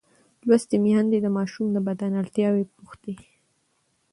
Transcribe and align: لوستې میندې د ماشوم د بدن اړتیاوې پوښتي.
لوستې 0.47 0.77
میندې 0.83 1.17
د 1.21 1.27
ماشوم 1.37 1.67
د 1.71 1.77
بدن 1.87 2.11
اړتیاوې 2.21 2.63
پوښتي. 2.75 3.15